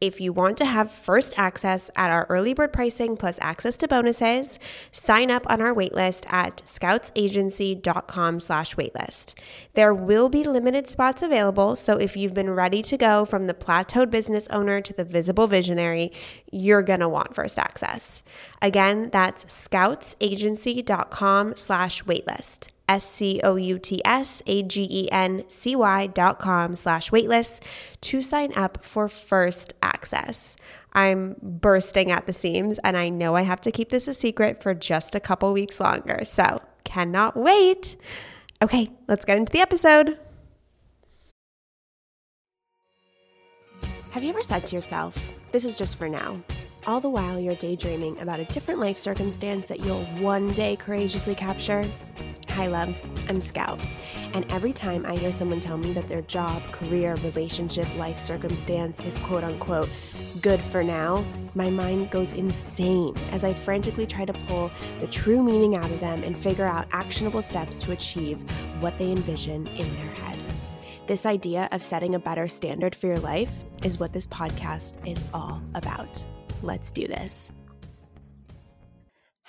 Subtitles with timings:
[0.00, 3.88] if you want to have first access at our early bird pricing plus access to
[3.88, 4.58] bonuses,
[4.92, 9.34] sign up on our waitlist at scoutsagency.com slash waitlist.
[9.74, 13.54] There will be limited spots available, so if you've been ready to go from the
[13.54, 16.12] plateaued business owner to the visible visionary,
[16.50, 18.22] you're going to want first access.
[18.62, 22.68] Again, that's scoutsagency.com slash waitlist.
[22.90, 27.10] S C O U T S A G E N C Y dot com slash
[27.10, 27.62] waitlist
[28.00, 30.56] to sign up for first access.
[30.94, 34.62] I'm bursting at the seams and I know I have to keep this a secret
[34.62, 36.20] for just a couple weeks longer.
[36.24, 37.96] So cannot wait.
[38.62, 40.18] Okay, let's get into the episode.
[44.12, 45.16] Have you ever said to yourself,
[45.52, 46.42] this is just for now?
[46.86, 51.34] All the while you're daydreaming about a different life circumstance that you'll one day courageously
[51.34, 51.84] capture?
[52.54, 53.08] Hi, loves.
[53.28, 53.80] I'm Scout.
[54.34, 59.00] And every time I hear someone tell me that their job, career, relationship, life circumstance
[59.00, 59.88] is quote unquote
[60.42, 64.70] good for now, my mind goes insane as I frantically try to pull
[65.00, 68.42] the true meaning out of them and figure out actionable steps to achieve
[68.80, 70.38] what they envision in their head.
[71.06, 73.52] This idea of setting a better standard for your life
[73.84, 76.22] is what this podcast is all about.
[76.62, 77.52] Let's do this.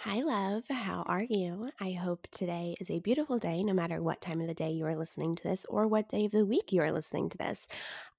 [0.03, 0.63] Hi, love.
[0.67, 1.69] How are you?
[1.79, 4.83] I hope today is a beautiful day, no matter what time of the day you
[4.87, 7.67] are listening to this or what day of the week you are listening to this.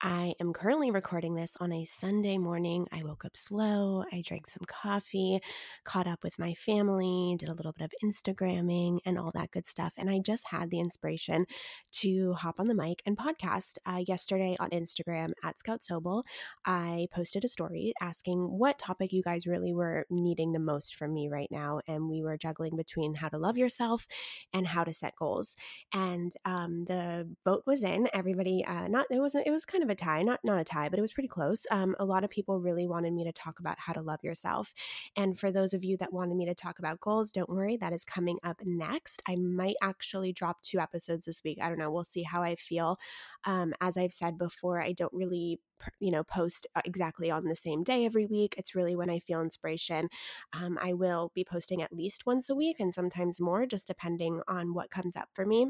[0.00, 2.86] I am currently recording this on a Sunday morning.
[2.92, 4.04] I woke up slow.
[4.12, 5.40] I drank some coffee,
[5.82, 9.66] caught up with my family, did a little bit of Instagramming and all that good
[9.66, 9.92] stuff.
[9.96, 11.46] And I just had the inspiration
[11.92, 13.78] to hop on the mic and podcast.
[13.86, 16.22] Uh, yesterday on Instagram at Scout Sobel,
[16.64, 21.12] I posted a story asking what topic you guys really were needing the most from
[21.14, 21.71] me right now.
[21.86, 24.06] And we were juggling between how to love yourself
[24.52, 25.56] and how to set goals.
[25.92, 28.08] And um, the vote was in.
[28.12, 30.88] Everybody, uh, not, it wasn't, it was kind of a tie, not not a tie,
[30.88, 31.66] but it was pretty close.
[31.70, 34.72] Um, a lot of people really wanted me to talk about how to love yourself.
[35.16, 37.92] And for those of you that wanted me to talk about goals, don't worry, that
[37.92, 39.22] is coming up next.
[39.28, 41.58] I might actually drop two episodes this week.
[41.62, 41.90] I don't know.
[41.90, 42.98] We'll see how I feel.
[43.44, 45.60] Um, as I've said before, I don't really
[46.00, 49.18] you know post uh, exactly on the same day every week it's really when i
[49.18, 50.08] feel inspiration.
[50.52, 54.40] Um, i will be posting at least once a week and sometimes more just depending
[54.48, 55.68] on what comes up for me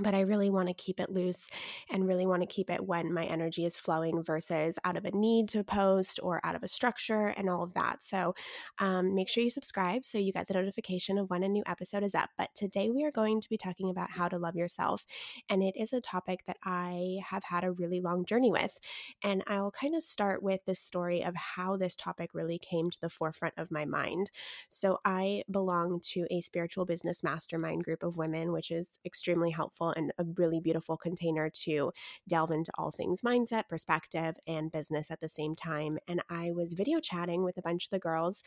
[0.00, 1.48] but I really want to keep it loose
[1.90, 5.10] and really want to keep it when my energy is flowing versus out of a
[5.10, 8.02] need to post or out of a structure and all of that.
[8.02, 8.34] So
[8.78, 12.02] um, make sure you subscribe so you get the notification of when a new episode
[12.02, 12.30] is up.
[12.36, 15.04] But today we are going to be talking about how to love yourself.
[15.48, 18.78] And it is a topic that I have had a really long journey with.
[19.22, 23.00] And I'll kind of start with the story of how this topic really came to
[23.00, 24.30] the forefront of my mind.
[24.68, 29.87] So I belong to a spiritual business mastermind group of women, which is extremely helpful
[29.92, 31.92] and a really beautiful container to
[32.28, 35.98] delve into all things mindset, perspective, and business at the same time.
[36.06, 38.42] And I was video chatting with a bunch of the girls.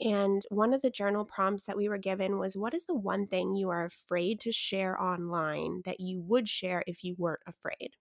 [0.00, 3.26] And one of the journal prompts that we were given was What is the one
[3.26, 7.96] thing you are afraid to share online that you would share if you weren't afraid?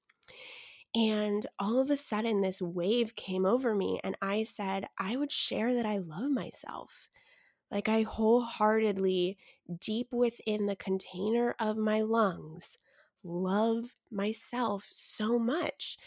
[0.95, 5.31] And all of a sudden, this wave came over me, and I said, I would
[5.31, 7.09] share that I love myself.
[7.69, 9.37] Like, I wholeheartedly,
[9.81, 12.77] deep within the container of my lungs,
[13.25, 15.97] love myself so much.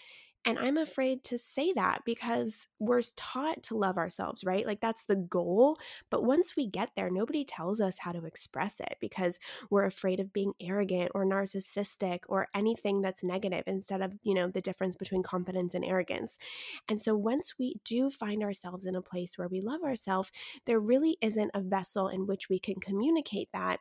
[0.45, 4.67] And I'm afraid to say that because we're taught to love ourselves, right?
[4.67, 5.77] Like that's the goal.
[6.11, 10.21] But once we get there, nobody tells us how to express it because we're afraid
[10.21, 14.97] of being arrogant or narcissistic or anything that's negative instead of, you know, the difference
[14.97, 16.39] between confidence and arrogance.
[16.89, 20.31] And so once we do find ourselves in a place where we love ourselves,
[20.65, 23.81] there really isn't a vessel in which we can communicate that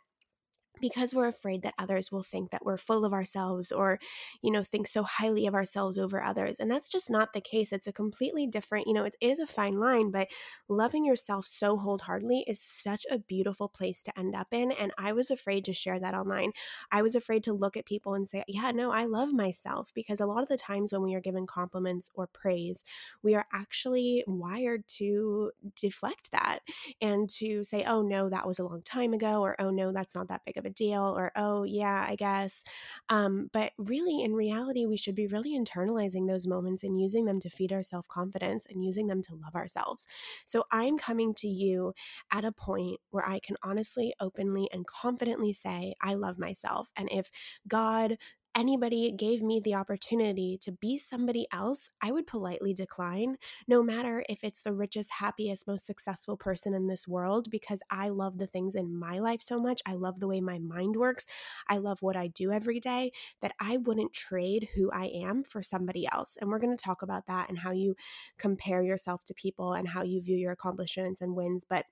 [0.80, 4.00] because we're afraid that others will think that we're full of ourselves or
[4.42, 7.72] you know think so highly of ourselves over others and that's just not the case
[7.72, 10.28] it's a completely different you know it is a fine line but
[10.70, 15.12] loving yourself so wholeheartedly is such a beautiful place to end up in and i
[15.12, 16.52] was afraid to share that online.
[16.92, 20.20] I was afraid to look at people and say yeah no i love myself because
[20.20, 22.84] a lot of the times when we are given compliments or praise
[23.24, 26.60] we are actually wired to deflect that
[27.02, 30.16] and to say oh no that was a long time ago or oh no that's
[30.16, 32.64] not that big of a deal, or oh, yeah, I guess.
[33.10, 37.40] Um, but really, in reality, we should be really internalizing those moments and using them
[37.42, 40.08] to feed our self confidence and using them to love ourselves.
[40.46, 41.94] So I'm coming to you
[42.32, 46.90] at a point where I can honestly, openly, and confidently say, I love myself.
[46.96, 47.32] And if
[47.68, 48.18] God,
[48.58, 53.38] anybody gave me the opportunity to be somebody else, I would politely decline,
[53.68, 58.10] no matter if it's the richest, happiest, most successful person in this world, because I
[58.10, 59.82] love the things in my life so much.
[59.86, 61.28] I love the way my mind works.
[61.70, 63.12] I love what I do every day
[63.42, 66.36] that I wouldn't trade who I am for somebody else.
[66.42, 67.96] And we're going to talk about that and how you
[68.40, 71.64] compare yourself to people and how you view your accomplishments and wins.
[71.70, 71.86] But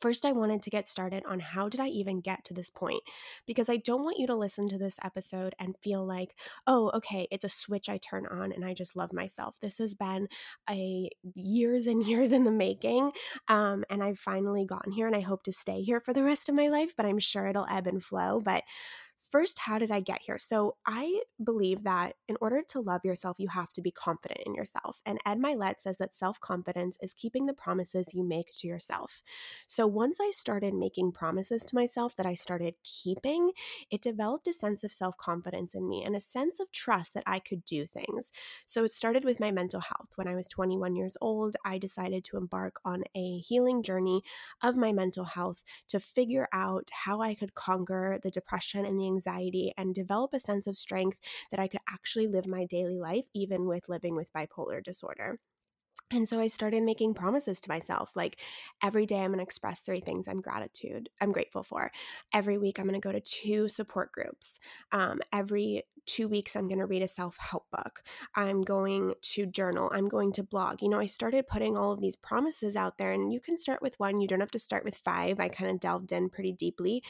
[0.00, 3.02] First, I wanted to get started on how did I even get to this point?
[3.46, 6.34] Because I don't want you to listen to this episode and feel like,
[6.66, 9.60] oh, okay, it's a switch I turn on and I just love myself.
[9.60, 10.28] This has been
[10.68, 13.12] a years and years in the making,
[13.48, 16.48] um, and I've finally gotten here, and I hope to stay here for the rest
[16.48, 16.94] of my life.
[16.96, 18.40] But I'm sure it'll ebb and flow.
[18.40, 18.64] But
[19.32, 20.38] first, how did I get here?
[20.38, 24.54] So, I believe that in order to love yourself, you have to be confident in
[24.54, 25.00] yourself.
[25.06, 29.22] And Ed Mylett says that self confidence is keeping the promises you make to yourself.
[29.66, 33.52] So, once I started making promises to myself that I started keeping,
[33.90, 37.24] it developed a sense of self confidence in me and a sense of trust that
[37.26, 38.30] I could do things.
[38.66, 40.10] So, it started with my mental health.
[40.16, 44.20] When I was 21 years old, I decided to embark on a healing journey
[44.62, 49.06] of my mental health to figure out how I could conquer the depression and the
[49.06, 51.18] anxiety anxiety and develop a sense of strength
[51.50, 55.38] that I could actually live my daily life, even with living with bipolar disorder.
[56.12, 58.38] And so I started making promises to myself like
[58.82, 61.90] every day I'm going to express three things I'm gratitude I'm grateful for.
[62.32, 64.60] Every week I'm going to go to two support groups.
[64.92, 68.02] Um, every two weeks I'm going to read a self help book.
[68.34, 69.90] I'm going to journal.
[69.94, 70.82] I'm going to blog.
[70.82, 73.82] You know, I started putting all of these promises out there, and you can start
[73.82, 74.20] with one.
[74.20, 75.40] You don't have to start with five.
[75.40, 77.02] I kind of delved in pretty deeply,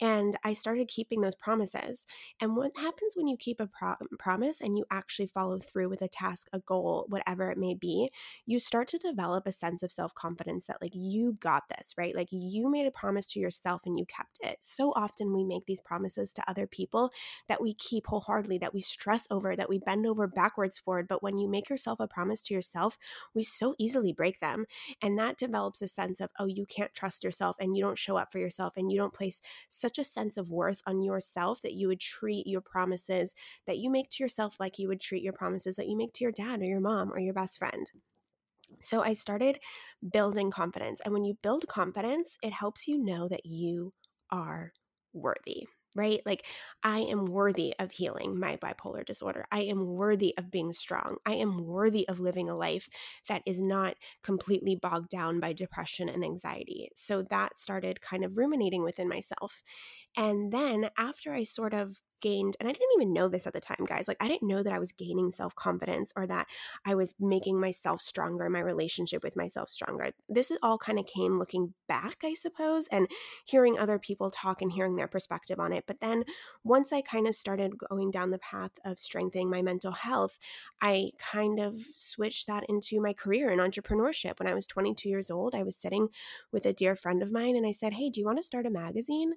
[0.00, 2.06] and I started keeping those promises.
[2.40, 6.02] And what happens when you keep a pro- promise and you actually follow through with
[6.02, 8.10] a task, a goal, whatever it may be?
[8.46, 12.14] You start to develop a sense of self confidence that, like, you got this, right?
[12.14, 14.58] Like, you made a promise to yourself and you kept it.
[14.60, 17.10] So often we make these promises to other people
[17.48, 21.02] that we keep wholeheartedly, that we stress over, that we bend over backwards for.
[21.02, 22.98] But when you make yourself a promise to yourself,
[23.34, 24.66] we so easily break them.
[25.02, 28.16] And that develops a sense of, oh, you can't trust yourself and you don't show
[28.16, 31.74] up for yourself and you don't place such a sense of worth on yourself that
[31.74, 33.34] you would treat your promises
[33.66, 36.24] that you make to yourself like you would treat your promises that you make to
[36.24, 37.90] your dad or your mom or your best friend.
[38.84, 39.60] So I started
[40.12, 41.00] building confidence.
[41.04, 43.92] And when you build confidence, it helps you know that you
[44.30, 44.72] are
[45.12, 45.66] worthy,
[45.96, 46.20] right?
[46.26, 46.44] Like,
[46.82, 49.46] I am worthy of healing my bipolar disorder.
[49.52, 51.16] I am worthy of being strong.
[51.24, 52.88] I am worthy of living a life
[53.28, 56.90] that is not completely bogged down by depression and anxiety.
[56.96, 59.62] So that started kind of ruminating within myself.
[60.16, 63.60] And then after I sort of gained, and I didn't even know this at the
[63.60, 64.08] time, guys.
[64.08, 66.46] Like, I didn't know that I was gaining self confidence or that
[66.86, 70.10] I was making myself stronger, my relationship with myself stronger.
[70.26, 73.08] This is all kind of came looking back, I suppose, and
[73.44, 75.84] hearing other people talk and hearing their perspective on it.
[75.86, 76.24] But then
[76.64, 80.38] once I kind of started going down the path of strengthening my mental health,
[80.80, 84.38] I kind of switched that into my career in entrepreneurship.
[84.38, 86.08] When I was 22 years old, I was sitting
[86.52, 88.64] with a dear friend of mine and I said, Hey, do you want to start
[88.64, 89.34] a magazine?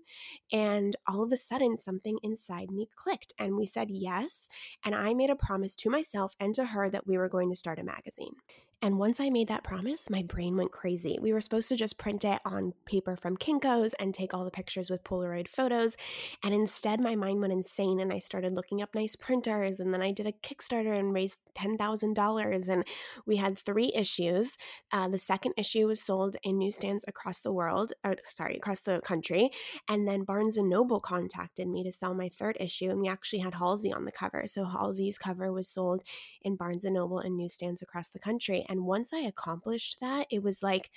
[0.53, 0.66] And
[1.07, 4.49] all of a sudden, something inside me clicked and we said yes.
[4.83, 7.55] And I made a promise to myself and to her that we were going to
[7.55, 8.35] start a magazine.
[8.79, 11.17] And once I made that promise, my brain went crazy.
[11.19, 14.51] We were supposed to just print it on paper from Kinko's and take all the
[14.51, 15.97] pictures with Polaroid photos.
[16.43, 19.79] And instead, my mind went insane and I started looking up nice printers.
[19.79, 22.67] And then I did a Kickstarter and raised $10,000.
[22.67, 22.85] And
[23.25, 24.57] we had three issues.
[24.93, 29.01] Uh, the second issue was sold in newsstands across the world, or sorry, across the
[29.01, 29.49] country.
[29.89, 32.91] And then Barnes and Noble contacted me to sell my third issue.
[32.91, 34.43] And we actually had Halsey on the cover.
[34.45, 36.03] So Halsey's cover was sold
[36.43, 38.65] in Barnes and Noble and newsstands across the country.
[38.67, 40.91] And once I accomplished that, it was like,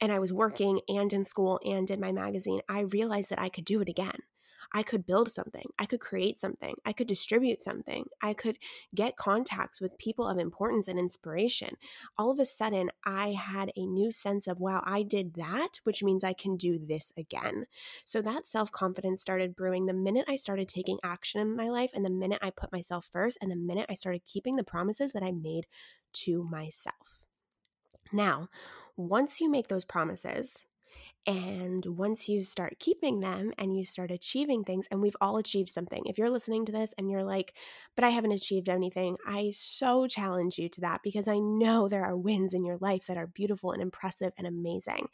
[0.00, 3.48] and I was working and in school and in my magazine, I realized that I
[3.48, 4.20] could do it again.
[4.72, 5.66] I could build something.
[5.78, 6.76] I could create something.
[6.84, 8.06] I could distribute something.
[8.22, 8.56] I could
[8.94, 11.76] get contacts with people of importance and inspiration.
[12.16, 16.02] All of a sudden, I had a new sense of, wow, I did that, which
[16.02, 17.66] means I can do this again.
[18.04, 21.90] So that self confidence started brewing the minute I started taking action in my life,
[21.92, 25.12] and the minute I put myself first, and the minute I started keeping the promises
[25.12, 25.66] that I made
[26.12, 27.24] to myself.
[28.12, 28.48] Now,
[28.96, 30.66] once you make those promises,
[31.26, 35.68] And once you start keeping them and you start achieving things, and we've all achieved
[35.68, 36.02] something.
[36.06, 37.54] If you're listening to this and you're like,
[37.94, 42.04] but I haven't achieved anything, I so challenge you to that because I know there
[42.04, 45.08] are wins in your life that are beautiful and impressive and amazing.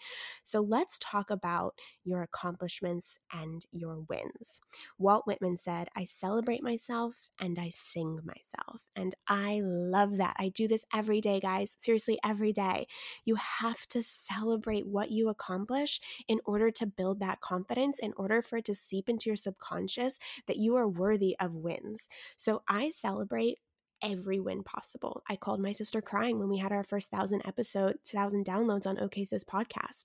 [0.44, 4.60] So let's talk about your accomplishments and your wins.
[4.98, 8.80] Walt Whitman said, I celebrate myself and I sing myself.
[8.94, 10.36] And I love that.
[10.38, 11.74] I do this every day, guys.
[11.78, 12.86] Seriously, every day.
[13.24, 15.95] You have to celebrate what you accomplish
[16.28, 20.18] in order to build that confidence, in order for it to seep into your subconscious
[20.46, 22.08] that you are worthy of wins.
[22.36, 23.58] So I celebrate
[24.02, 25.22] every win possible.
[25.28, 28.98] I called my sister crying when we had our first thousand episode, thousand downloads on
[28.98, 30.04] OK Sis podcast.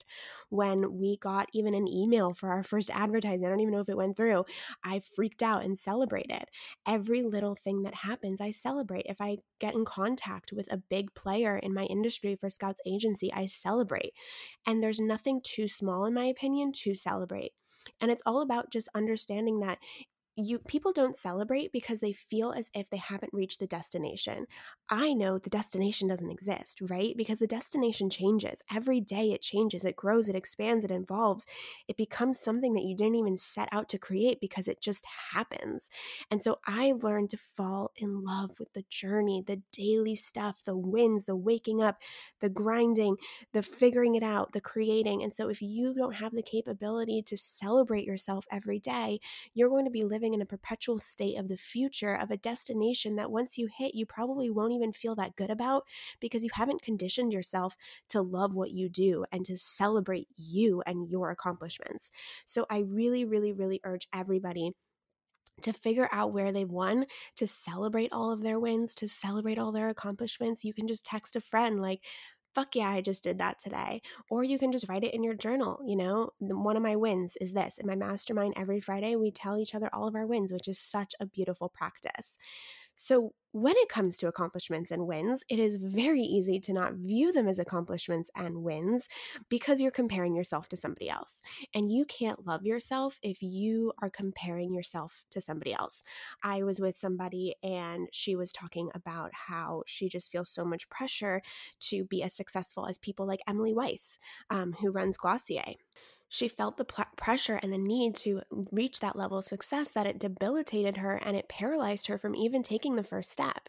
[0.49, 3.89] When we got even an email for our first advertising, I don't even know if
[3.89, 4.45] it went through.
[4.83, 6.45] I freaked out and celebrated.
[6.87, 9.05] Every little thing that happens, I celebrate.
[9.07, 13.31] If I get in contact with a big player in my industry for Scouts Agency,
[13.33, 14.13] I celebrate.
[14.65, 17.53] And there's nothing too small, in my opinion, to celebrate.
[17.99, 19.79] And it's all about just understanding that
[20.37, 24.47] you people don't celebrate because they feel as if they haven't reached the destination.
[24.89, 27.15] I know the destination doesn't exist, right?
[27.17, 28.61] Because the destination changes.
[28.73, 31.45] Every day it changes, it grows, it expands, it evolves.
[31.87, 35.89] It becomes something that you didn't even set out to create because it just happens.
[36.29, 40.77] And so I learned to fall in love with the journey, the daily stuff, the
[40.77, 41.97] wins, the waking up,
[42.39, 43.17] the grinding,
[43.53, 45.23] the figuring it out, the creating.
[45.23, 49.19] And so if you don't have the capability to celebrate yourself every day,
[49.53, 52.37] you're going to be living living in a perpetual state of the future of a
[52.37, 55.83] destination that once you hit, you probably won't even feel that good about
[56.19, 57.75] because you haven't conditioned yourself
[58.07, 62.11] to love what you do and to celebrate you and your accomplishments.
[62.45, 64.73] So I really, really, really urge everybody
[65.63, 67.05] to figure out where they've won,
[67.37, 70.63] to celebrate all of their wins, to celebrate all their accomplishments.
[70.63, 72.03] You can just text a friend, like,
[72.55, 74.01] fuck yeah, I just did that today.
[74.29, 75.79] Or you can just write it in your journal.
[75.85, 77.77] You know, one of my wins is this.
[77.77, 80.79] In my mastermind every Friday, we tell each other all of our wins, which is
[80.79, 82.37] such a beautiful practice.
[83.03, 87.33] So, when it comes to accomplishments and wins, it is very easy to not view
[87.33, 89.09] them as accomplishments and wins
[89.49, 91.41] because you're comparing yourself to somebody else.
[91.73, 96.03] And you can't love yourself if you are comparing yourself to somebody else.
[96.43, 100.87] I was with somebody and she was talking about how she just feels so much
[100.87, 101.41] pressure
[101.89, 104.17] to be as successful as people like Emily Weiss,
[104.49, 105.73] um, who runs Glossier
[106.33, 110.07] she felt the pl- pressure and the need to reach that level of success that
[110.07, 113.67] it debilitated her and it paralyzed her from even taking the first step.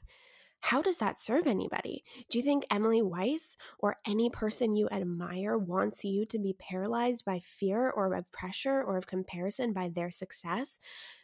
[0.63, 2.05] How does that serve anybody?
[2.31, 7.25] Do you think Emily Weiss or any person you admire wants you to be paralyzed
[7.25, 10.79] by fear or of pressure or of comparison by their success?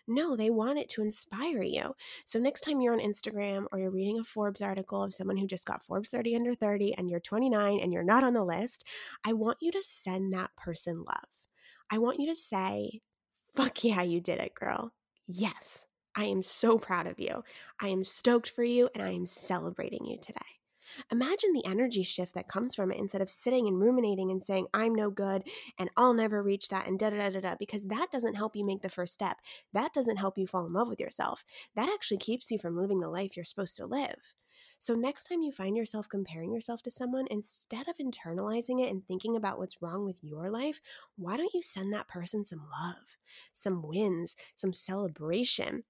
[0.08, 1.94] No, they want it to inspire you.
[2.24, 5.46] So next time you're on Instagram or you're reading a Forbes article of someone who
[5.46, 8.84] just got Forbes 30 under 30 and you're 29 and you're not on the list,
[9.24, 11.44] I want you to send that person love.
[11.90, 13.02] I want you to say,
[13.54, 14.92] fuck yeah, you did it, girl.
[15.26, 15.86] Yes,
[16.18, 17.44] I am so proud of you.
[17.80, 20.40] I am stoked for you and I am celebrating you today.
[21.12, 24.66] Imagine the energy shift that comes from it instead of sitting and ruminating and saying,
[24.74, 25.44] I'm no good
[25.78, 28.56] and I'll never reach that and da da da da, da, because that doesn't help
[28.56, 29.36] you make the first step.
[29.72, 31.44] That doesn't help you fall in love with yourself.
[31.76, 34.18] That actually keeps you from living the life you're supposed to live.
[34.80, 39.06] So, next time you find yourself comparing yourself to someone, instead of internalizing it and
[39.06, 40.80] thinking about what's wrong with your life,
[41.16, 43.16] why don't you send that person some love,
[43.52, 45.84] some wins, some celebration?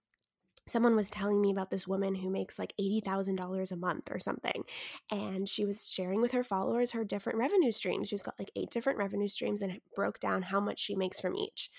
[0.68, 4.64] Someone was telling me about this woman who makes like $80,000 a month or something.
[5.10, 8.08] And she was sharing with her followers her different revenue streams.
[8.08, 11.37] She's got like eight different revenue streams and broke down how much she makes from
[11.37, 11.70] each.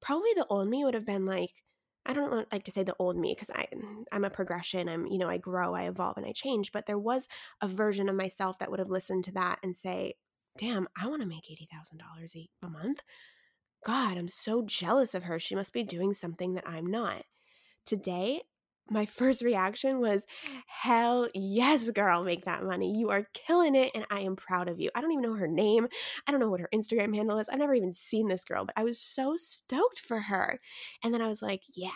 [0.00, 1.50] Probably the old me would have been like,
[2.04, 3.66] I don't like to say the old me because I
[4.10, 4.88] I'm a progression.
[4.88, 6.72] I'm you know I grow, I evolve, and I change.
[6.72, 7.28] But there was
[7.60, 10.14] a version of myself that would have listened to that and say,
[10.58, 13.02] "Damn, I want to make eighty thousand dollars a month."
[13.84, 15.38] God, I'm so jealous of her.
[15.38, 17.24] She must be doing something that I'm not.
[17.84, 18.42] Today,
[18.90, 20.26] my first reaction was,
[20.66, 22.96] Hell yes, girl, make that money.
[22.98, 24.90] You are killing it, and I am proud of you.
[24.94, 25.88] I don't even know her name.
[26.26, 27.48] I don't know what her Instagram handle is.
[27.48, 30.60] I've never even seen this girl, but I was so stoked for her.
[31.02, 31.90] And then I was like, Yeah,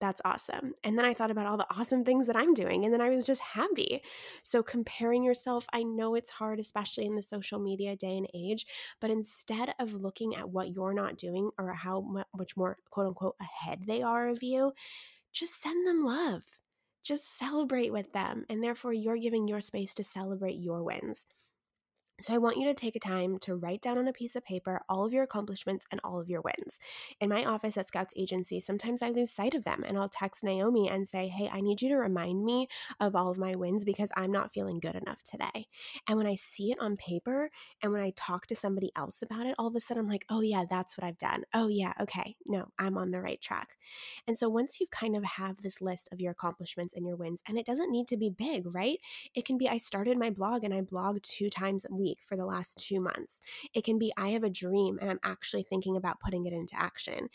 [0.00, 0.72] that's awesome.
[0.82, 3.10] And then I thought about all the awesome things that I'm doing, and then I
[3.10, 4.02] was just happy.
[4.42, 8.66] So, comparing yourself, I know it's hard, especially in the social media day and age,
[9.00, 13.36] but instead of looking at what you're not doing or how much more quote unquote
[13.40, 14.72] ahead they are of you,
[15.32, 16.42] just send them love.
[17.02, 18.44] Just celebrate with them.
[18.48, 21.26] And therefore, you're giving your space to celebrate your wins.
[22.22, 24.44] So I want you to take a time to write down on a piece of
[24.44, 26.78] paper all of your accomplishments and all of your wins.
[27.20, 30.44] In my office at Scouts Agency, sometimes I lose sight of them and I'll text
[30.44, 32.68] Naomi and say, Hey, I need you to remind me
[33.00, 35.66] of all of my wins because I'm not feeling good enough today.
[36.06, 37.50] And when I see it on paper
[37.82, 40.24] and when I talk to somebody else about it, all of a sudden I'm like,
[40.30, 41.42] Oh, yeah, that's what I've done.
[41.52, 42.36] Oh, yeah, okay.
[42.46, 43.76] No, I'm on the right track.
[44.28, 47.42] And so once you kind of have this list of your accomplishments and your wins,
[47.48, 48.98] and it doesn't need to be big, right?
[49.34, 52.20] It can be I started my blog and I blog two times a week week
[52.26, 53.40] for the last two months.
[53.74, 56.74] It can be I have a dream and I'm actually thinking about putting it into
[56.76, 57.28] action.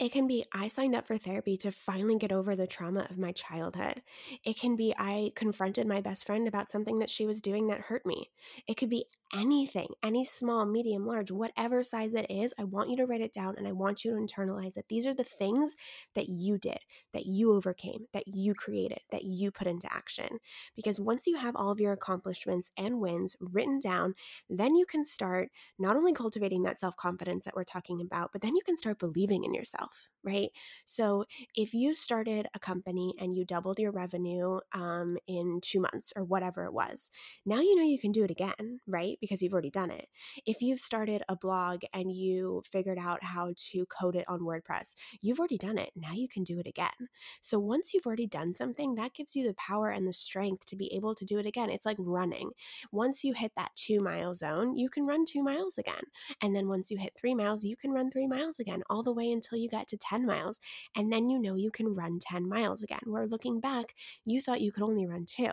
[0.00, 3.16] It can be I signed up for therapy to finally get over the trauma of
[3.16, 4.02] my childhood.
[4.44, 7.82] It can be I confronted my best friend about something that she was doing that
[7.82, 8.30] hurt me.
[8.66, 12.52] It could be anything, any small, medium, large, whatever size it is.
[12.58, 14.86] I want you to write it down and I want you to internalize it.
[14.88, 15.76] These are the things
[16.16, 16.78] that you did,
[17.12, 20.40] that you overcame, that you created, that you put into action.
[20.74, 24.14] Because once you have all of your accomplishments and wins written down,
[24.50, 28.42] then you can start not only cultivating that self confidence that we're talking about, but
[28.42, 30.50] then you can start believing in yourself yourself, right?
[30.84, 31.24] So
[31.54, 36.24] if you started a company and you doubled your revenue um, in two months or
[36.24, 37.10] whatever it was,
[37.44, 39.18] now you know you can do it again, right?
[39.20, 40.08] Because you've already done it.
[40.46, 44.94] If you've started a blog and you figured out how to code it on WordPress,
[45.20, 45.90] you've already done it.
[45.96, 47.08] Now you can do it again.
[47.40, 50.76] So once you've already done something, that gives you the power and the strength to
[50.76, 51.70] be able to do it again.
[51.70, 52.50] It's like running.
[52.92, 56.04] Once you hit that two mile zone, you can run two miles again.
[56.40, 59.12] And then once you hit three miles, you can run three miles again, all the
[59.12, 60.60] way until you get to 10 miles.
[60.96, 64.60] And then you know you can run 10 miles again, where looking back, you thought
[64.60, 65.50] you could only run two.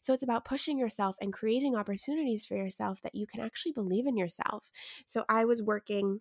[0.00, 4.06] So it's about pushing yourself and creating opportunities for yourself that you can actually believe
[4.06, 4.70] in yourself.
[5.06, 6.20] So I was working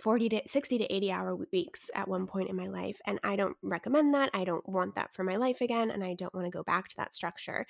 [0.00, 3.36] 40 to 60 to 80 hour weeks at one point in my life and I
[3.36, 4.30] don't recommend that.
[4.34, 6.88] I don't want that for my life again and I don't want to go back
[6.88, 7.66] to that structure.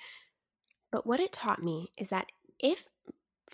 [0.91, 2.27] But what it taught me is that
[2.59, 2.87] if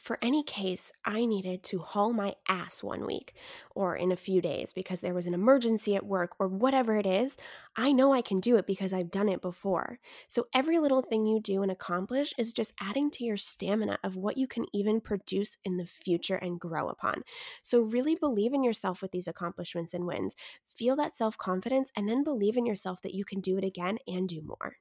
[0.02, 3.36] for any case I needed to haul my ass one week
[3.76, 7.06] or in a few days because there was an emergency at work or whatever it
[7.06, 7.38] is,
[7.76, 10.00] I know I can do it because I've done it before.
[10.28, 14.16] So every little thing you do and accomplish is just adding to your stamina of
[14.16, 17.22] what you can even produce in the future and grow upon.
[17.62, 20.36] So really believe in yourself with these accomplishments and wins.
[20.76, 24.00] Feel that self confidence and then believe in yourself that you can do it again
[24.08, 24.78] and do more.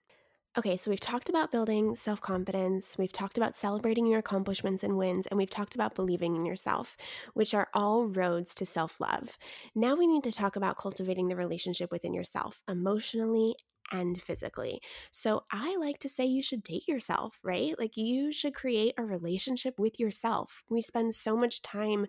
[0.59, 4.97] Okay, so we've talked about building self confidence, we've talked about celebrating your accomplishments and
[4.97, 6.97] wins, and we've talked about believing in yourself,
[7.35, 9.39] which are all roads to self love.
[9.77, 13.55] Now we need to talk about cultivating the relationship within yourself emotionally
[13.93, 14.81] and physically.
[15.13, 17.77] So I like to say you should date yourself, right?
[17.79, 20.63] Like you should create a relationship with yourself.
[20.69, 22.07] We spend so much time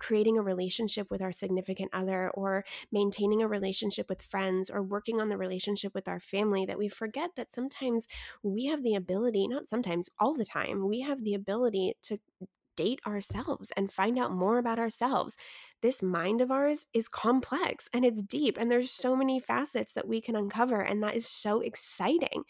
[0.00, 5.20] creating a relationship with our significant other or maintaining a relationship with friends or working
[5.20, 8.08] on the relationship with our family that we forget that sometimes
[8.42, 12.18] we have the ability, not sometimes, all the time, we have the ability to
[12.76, 15.36] date ourselves and find out more about ourselves.
[15.82, 20.08] This mind of ours is complex and it's deep, and there's so many facets that
[20.08, 22.44] we can uncover, and that is so exciting.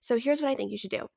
[0.00, 1.08] So, here's what I think you should do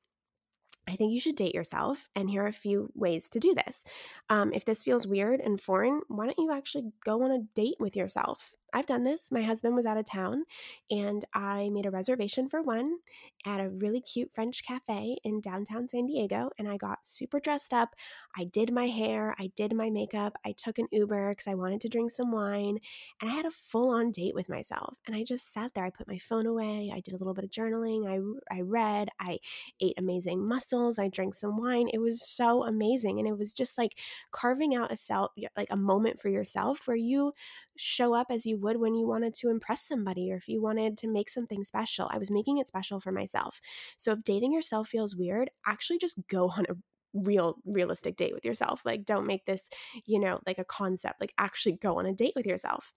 [0.88, 3.84] I think you should date yourself, and here are a few ways to do this.
[4.28, 7.76] Um, if this feels weird and foreign, why don't you actually go on a date
[7.78, 8.52] with yourself?
[8.72, 9.30] I've done this.
[9.30, 10.44] My husband was out of town
[10.90, 12.98] and I made a reservation for one
[13.44, 16.50] at a really cute French cafe in downtown San Diego.
[16.58, 17.94] And I got super dressed up.
[18.38, 21.80] I did my hair, I did my makeup, I took an Uber because I wanted
[21.82, 22.78] to drink some wine.
[23.20, 24.96] And I had a full on date with myself.
[25.06, 25.84] And I just sat there.
[25.84, 26.90] I put my phone away.
[26.94, 28.06] I did a little bit of journaling.
[28.08, 29.08] I, I read.
[29.20, 29.38] I
[29.80, 30.98] ate amazing mussels.
[30.98, 31.88] I drank some wine.
[31.92, 33.18] It was so amazing.
[33.18, 33.98] And it was just like
[34.30, 37.32] carving out a self, like a moment for yourself where you
[37.76, 40.96] show up as you would when you wanted to impress somebody or if you wanted
[40.98, 42.08] to make something special.
[42.10, 43.60] I was making it special for myself.
[43.96, 46.74] So if dating yourself feels weird, actually just go on a
[47.14, 48.82] real realistic date with yourself.
[48.84, 49.68] Like don't make this,
[50.06, 51.20] you know, like a concept.
[51.20, 52.92] Like actually go on a date with yourself.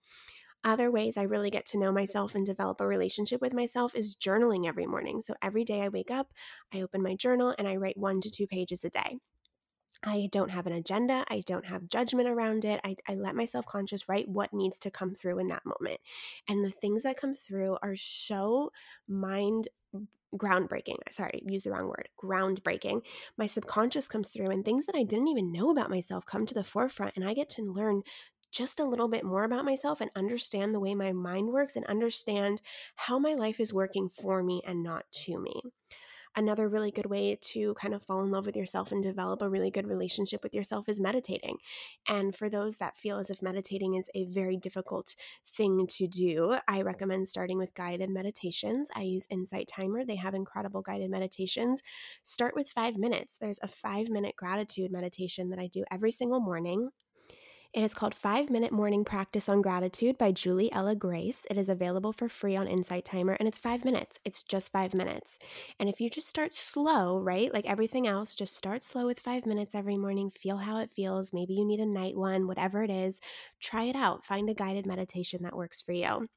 [0.63, 4.15] Other ways I really get to know myself and develop a relationship with myself is
[4.15, 5.21] journaling every morning.
[5.21, 6.33] So every day I wake up,
[6.73, 9.19] I open my journal and I write one to two pages a day.
[10.03, 11.25] I don't have an agenda.
[11.29, 12.79] I don't have judgment around it.
[12.83, 15.99] I, I let my self conscious write what needs to come through in that moment.
[16.47, 18.71] And the things that come through are so
[19.07, 19.67] mind
[20.37, 20.97] groundbreaking.
[21.11, 22.09] Sorry, use the wrong word.
[22.21, 23.01] Groundbreaking.
[23.37, 26.53] My subconscious comes through, and things that I didn't even know about myself come to
[26.53, 28.01] the forefront, and I get to learn
[28.51, 31.85] just a little bit more about myself and understand the way my mind works and
[31.87, 32.61] understand
[32.95, 35.61] how my life is working for me and not to me.
[36.37, 39.49] Another really good way to kind of fall in love with yourself and develop a
[39.49, 41.57] really good relationship with yourself is meditating.
[42.09, 46.57] And for those that feel as if meditating is a very difficult thing to do,
[46.67, 48.89] I recommend starting with guided meditations.
[48.93, 51.81] I use Insight Timer, they have incredible guided meditations.
[52.23, 53.37] Start with five minutes.
[53.39, 56.89] There's a five minute gratitude meditation that I do every single morning.
[57.75, 61.45] It is called Five Minute Morning Practice on Gratitude by Julie Ella Grace.
[61.49, 64.17] It is available for free on Insight Timer and it's five minutes.
[64.23, 65.37] It's just five minutes.
[65.77, 69.45] And if you just start slow, right, like everything else, just start slow with five
[69.45, 71.33] minutes every morning, feel how it feels.
[71.33, 73.19] Maybe you need a night one, whatever it is,
[73.59, 74.23] try it out.
[74.23, 76.27] Find a guided meditation that works for you.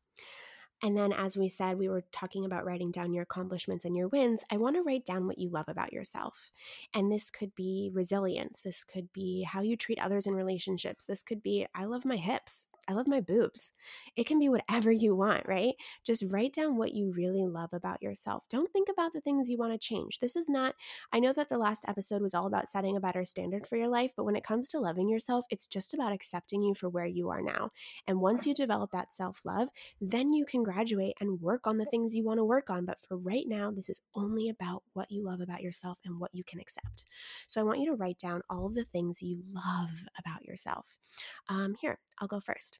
[0.82, 4.08] And then, as we said, we were talking about writing down your accomplishments and your
[4.08, 4.44] wins.
[4.50, 6.52] I want to write down what you love about yourself.
[6.94, 8.60] And this could be resilience.
[8.60, 11.04] This could be how you treat others in relationships.
[11.04, 12.66] This could be, I love my hips.
[12.88, 13.72] I love my boobs.
[14.16, 15.74] It can be whatever you want, right?
[16.07, 18.44] Just write down what you really love about yourself.
[18.48, 20.20] Don't think about the things you want to change.
[20.20, 20.74] This is not,
[21.12, 23.88] I know that the last episode was all about setting a better standard for your
[23.88, 27.07] life, but when it comes to loving yourself, it's just about accepting you for where
[27.07, 27.70] you are now.
[28.07, 29.68] And once you develop that self love,
[30.01, 32.87] then you can graduate and work on the things you want to work on.
[32.87, 36.35] But for right now, this is only about what you love about yourself and what
[36.35, 37.05] you can accept.
[37.46, 40.87] So I want you to write down all of the things you love about yourself.
[41.48, 42.77] Um, here, I'll go first.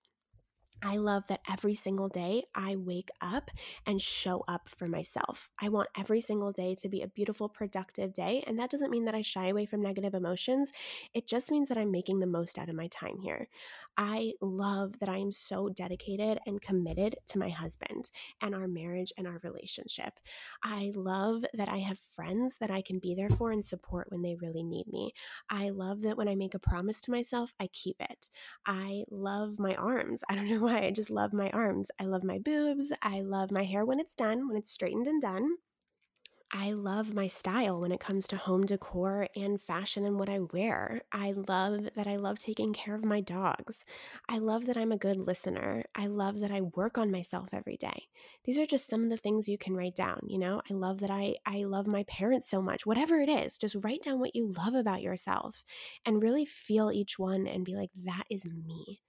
[0.83, 3.51] I love that every single day I wake up
[3.85, 5.51] and show up for myself.
[5.61, 8.45] I want every single day to be a beautiful, productive day.
[8.47, 10.73] And that doesn't mean that I shy away from negative emotions.
[11.14, 13.49] It just means that I'm making the most out of my time here.
[13.97, 18.11] I love that I am so dedicated and committed to my husband
[18.41, 20.21] and our marriage and our relationship.
[20.62, 24.23] I love that I have friends that I can be there for and support when
[24.23, 25.11] they really need me.
[25.51, 28.29] I love that when I make a promise to myself, I keep it.
[28.64, 30.23] I love my arms.
[30.29, 30.85] I don't know why.
[30.87, 31.90] I just love my arms.
[31.98, 32.92] I love my boobs.
[33.02, 35.57] I love my hair when it's done, when it's straightened and done.
[36.50, 40.38] I love my style when it comes to home decor and fashion and what I
[40.38, 41.02] wear.
[41.12, 43.85] I love that I love taking care of my dogs.
[44.31, 45.85] I love that I'm a good listener.
[45.94, 48.09] I love that I work on myself every day.
[48.44, 50.62] These are just some of the things you can write down, you know?
[50.70, 52.87] I love that I I love my parents so much.
[52.87, 55.62] Whatever it is, just write down what you love about yourself
[56.07, 59.02] and really feel each one and be like that is me.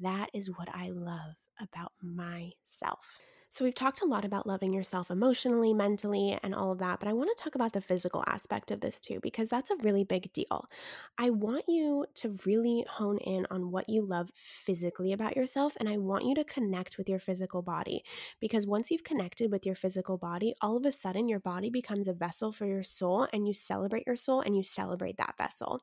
[0.00, 3.18] That is what I love about myself.
[3.48, 7.08] So, we've talked a lot about loving yourself emotionally, mentally, and all of that, but
[7.08, 10.02] I want to talk about the physical aspect of this too, because that's a really
[10.04, 10.68] big deal.
[11.16, 15.88] I want you to really hone in on what you love physically about yourself, and
[15.88, 18.02] I want you to connect with your physical body,
[18.40, 22.08] because once you've connected with your physical body, all of a sudden your body becomes
[22.08, 25.80] a vessel for your soul, and you celebrate your soul and you celebrate that vessel.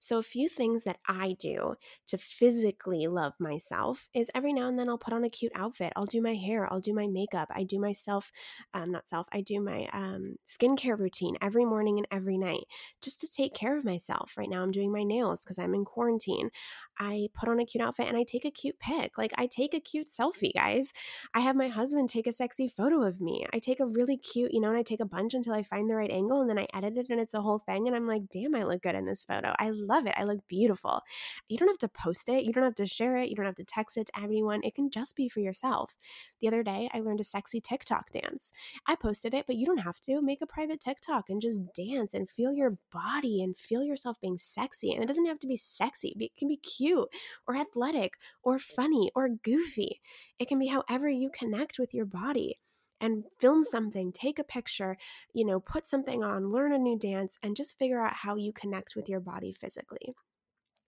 [0.00, 1.74] So, a few things that I do
[2.08, 5.92] to physically love myself is every now and then I'll put on a cute outfit,
[5.96, 7.48] I'll do my hair, I'll do my makeup.
[7.54, 8.30] I do myself,
[8.74, 12.64] um, not self, I do my um, skincare routine every morning and every night
[13.02, 14.34] just to take care of myself.
[14.36, 16.50] Right now, I'm doing my nails because I'm in quarantine.
[16.98, 19.16] I put on a cute outfit and I take a cute pic.
[19.16, 20.92] Like, I take a cute selfie, guys.
[21.32, 23.46] I have my husband take a sexy photo of me.
[23.52, 25.88] I take a really cute, you know, and I take a bunch until I find
[25.88, 27.86] the right angle and then I edit it and it's a whole thing.
[27.86, 29.54] And I'm like, damn, I look good in this photo.
[29.58, 30.14] I love it.
[30.16, 31.02] I look beautiful.
[31.48, 33.54] You don't have to post it, you don't have to share it, you don't have
[33.56, 34.60] to text it to everyone.
[34.64, 35.96] It can just be for yourself.
[36.40, 38.52] The other day, I learned a sexy TikTok dance.
[38.86, 40.20] I posted it, but you don't have to.
[40.22, 44.36] Make a private TikTok and just dance and feel your body and feel yourself being
[44.36, 44.92] sexy.
[44.92, 47.08] And it doesn't have to be sexy, it can be cute
[47.46, 50.00] or athletic or funny or goofy.
[50.38, 52.58] It can be however you connect with your body
[53.00, 54.96] and film something, take a picture,
[55.32, 58.52] you know, put something on, learn a new dance, and just figure out how you
[58.52, 60.14] connect with your body physically.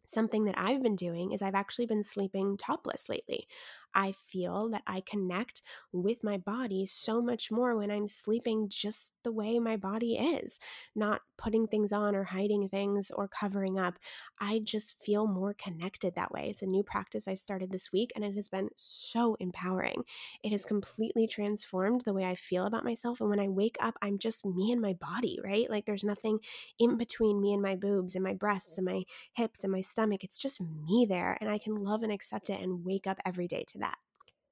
[0.07, 3.47] Something that I've been doing is I've actually been sleeping topless lately.
[3.95, 9.13] I feel that I connect with my body so much more when I'm sleeping just
[9.25, 10.59] the way my body is,
[10.95, 13.95] not putting things on or hiding things or covering up.
[14.39, 16.49] I just feel more connected that way.
[16.51, 20.05] It's a new practice I've started this week and it has been so empowering.
[20.43, 23.21] It has completely transformed the way I feel about myself.
[23.21, 25.69] And when I wake up, I'm just me and my body, right?
[25.69, 26.39] Like there's nothing
[26.79, 29.03] in between me and my boobs and my breasts and my
[29.35, 30.23] hips and my stomach.
[30.23, 31.39] It's just me there.
[31.41, 33.80] And I can love and accept it and wake up every day to.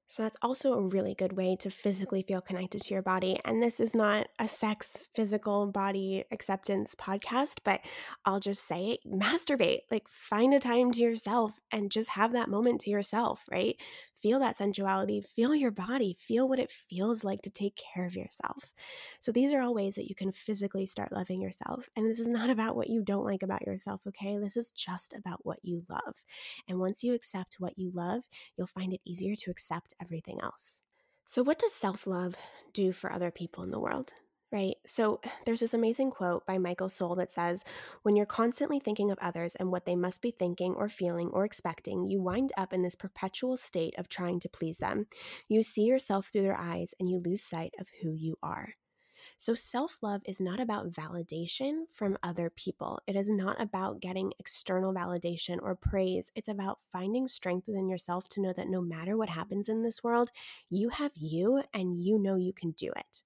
[0.09, 3.39] So that's also a really good way to physically feel connected to your body.
[3.45, 7.81] And this is not a sex, physical body acceptance podcast, but
[8.25, 9.81] I'll just say masturbate.
[9.91, 13.75] Like find a time to yourself and just have that moment to yourself, right?
[14.21, 18.15] Feel that sensuality, feel your body, feel what it feels like to take care of
[18.15, 18.71] yourself.
[19.19, 21.89] So, these are all ways that you can physically start loving yourself.
[21.95, 24.37] And this is not about what you don't like about yourself, okay?
[24.37, 26.15] This is just about what you love.
[26.67, 28.23] And once you accept what you love,
[28.57, 30.81] you'll find it easier to accept everything else.
[31.25, 32.35] So, what does self love
[32.73, 34.13] do for other people in the world?
[34.51, 34.75] Right.
[34.85, 37.63] So there's this amazing quote by Michael Soul that says,
[38.03, 41.45] When you're constantly thinking of others and what they must be thinking or feeling or
[41.45, 45.07] expecting, you wind up in this perpetual state of trying to please them.
[45.47, 48.73] You see yourself through their eyes and you lose sight of who you are.
[49.41, 52.99] So, self love is not about validation from other people.
[53.07, 56.29] It is not about getting external validation or praise.
[56.35, 60.03] It's about finding strength within yourself to know that no matter what happens in this
[60.03, 60.29] world,
[60.69, 63.23] you have you and you know you can do it.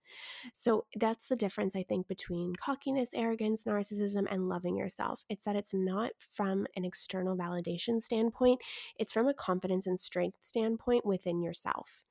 [0.54, 5.24] So, that's the difference, I think, between cockiness, arrogance, narcissism, and loving yourself.
[5.30, 8.62] It's that it's not from an external validation standpoint,
[9.00, 12.06] it's from a confidence and strength standpoint within yourself.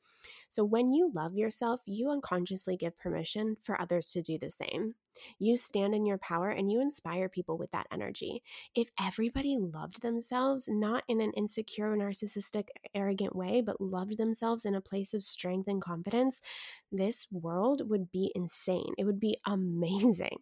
[0.52, 4.96] So when you love yourself, you unconsciously give permission for others to do the same.
[5.38, 8.42] You stand in your power and you inspire people with that energy.
[8.74, 14.74] If everybody loved themselves, not in an insecure, narcissistic, arrogant way, but loved themselves in
[14.74, 16.42] a place of strength and confidence,
[16.92, 18.92] this world would be insane.
[18.98, 20.38] It would be amazing.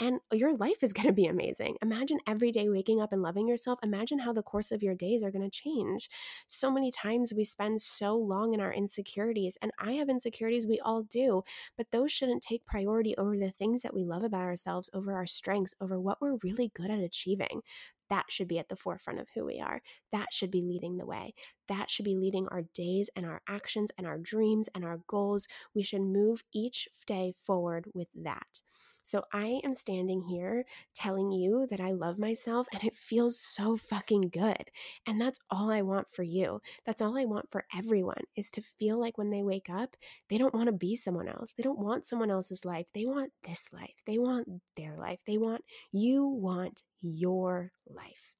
[0.00, 1.76] And your life is going to be amazing.
[1.82, 3.78] Imagine every day waking up and loving yourself.
[3.82, 6.10] Imagine how the course of your days are going to change.
[6.48, 10.80] So many times we spend so long in our insecurities, and I have insecurities, we
[10.80, 11.42] all do,
[11.76, 15.26] but those shouldn't take priority over the things that we love about ourselves, over our
[15.26, 17.62] strengths, over what we're really good at achieving.
[18.10, 19.82] That should be at the forefront of who we are.
[20.12, 21.34] That should be leading the way.
[21.68, 25.46] That should be leading our days and our actions and our dreams and our goals.
[25.74, 28.62] We should move each day forward with that.
[29.04, 30.64] So I am standing here
[30.94, 34.70] telling you that I love myself and it feels so fucking good.
[35.06, 36.62] And that's all I want for you.
[36.86, 39.94] That's all I want for everyone is to feel like when they wake up,
[40.30, 41.52] they don't want to be someone else.
[41.54, 42.86] They don't want someone else's life.
[42.94, 43.94] They want this life.
[44.06, 45.20] They want their life.
[45.26, 48.32] They want, you want your life.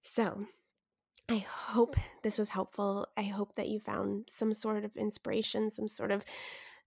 [0.00, 0.46] So,
[1.28, 3.08] I hope this was helpful.
[3.16, 6.24] I hope that you found some sort of inspiration, some sort of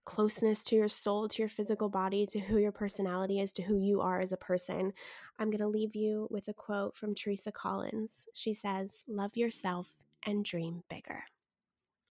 [0.04, 3.78] closeness to your soul, to your physical body, to who your personality is, to who
[3.78, 4.92] you are as a person,
[5.38, 8.26] I'm going to leave you with a quote from Teresa Collins.
[8.34, 9.88] She says, Love yourself
[10.24, 11.24] and dream bigger.